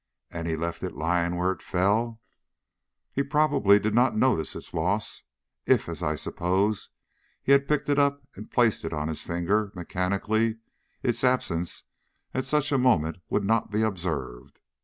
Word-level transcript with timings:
"And 0.31 0.47
he 0.47 0.55
left 0.55 0.81
it 0.81 0.95
lying 0.95 1.35
where 1.35 1.51
it 1.51 1.61
fell?" 1.61 2.19
"He 3.13 3.21
probably 3.21 3.77
did 3.77 3.93
not 3.93 4.17
notice 4.17 4.55
its 4.55 4.73
loss. 4.73 5.21
If, 5.67 5.87
as 5.87 6.01
I 6.01 6.15
suppose, 6.15 6.89
he 7.43 7.51
had 7.51 7.67
picked 7.67 7.87
it 7.87 7.99
up 7.99 8.23
and 8.35 8.49
placed 8.49 8.83
it 8.83 8.93
on 8.93 9.09
his 9.09 9.21
finger, 9.21 9.71
mechanically, 9.75 10.57
its 11.03 11.23
absence 11.23 11.83
at 12.33 12.45
such 12.45 12.71
a 12.71 12.79
moment 12.79 13.17
would 13.29 13.43
not 13.43 13.69
be 13.69 13.83
observed. 13.83 14.59